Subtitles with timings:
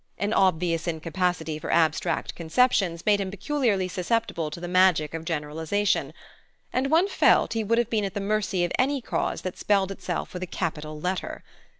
[0.17, 6.11] An obvious incapacity for abstract conceptions made him peculiarly susceptible to the magic of generalization,
[6.73, 9.91] and one felt he would have been at the mercy of any Cause that spelled
[9.91, 11.43] itself with a capital letter.